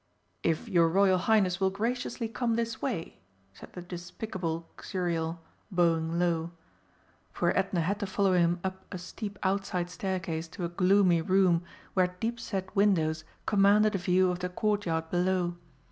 "If 0.41 0.67
your 0.67 0.89
Royal 0.89 1.19
Highness 1.19 1.59
will 1.59 1.69
graciously 1.69 2.27
come 2.27 2.55
this 2.55 2.81
way," 2.81 3.19
said 3.53 3.73
the 3.73 3.83
despicable 3.83 4.67
Xuriel, 4.81 5.37
bowing 5.69 6.17
low. 6.17 6.53
Poor 7.35 7.53
Edna 7.55 7.81
had 7.81 7.99
to 7.99 8.07
follow 8.07 8.33
him 8.33 8.59
up 8.63 8.83
a 8.91 8.97
steep 8.97 9.37
outside 9.43 9.91
staircase 9.91 10.47
to 10.47 10.65
a 10.65 10.69
gloomy 10.69 11.21
room 11.21 11.61
where 11.93 12.17
deep 12.19 12.39
set 12.39 12.75
windows 12.75 13.23
commanded 13.45 13.93
a 13.93 13.99
view 13.99 14.31
of 14.31 14.39
the 14.39 14.49
Courtyard 14.49 15.11
below. 15.11 15.57